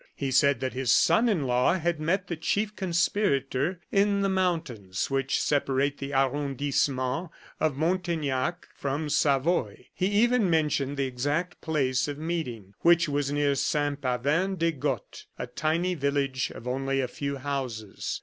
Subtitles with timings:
[0.15, 5.11] He said that his son in law had met the chief conspirator in the mountains
[5.11, 9.89] which separate the arrondissement of Montaignac from Savoy.
[9.93, 15.27] He even mentioned the exact place of meeting, which was near Saint Pavin des Gottes,
[15.37, 18.19] a tiny village of only a few houses.